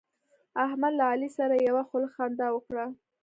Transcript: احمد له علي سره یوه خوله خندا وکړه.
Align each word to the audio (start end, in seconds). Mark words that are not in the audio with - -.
احمد 0.65 0.93
له 0.99 1.03
علي 1.11 1.29
سره 1.37 1.53
یوه 1.67 1.83
خوله 1.89 2.07
خندا 2.15 2.47
وکړه. 2.53 2.85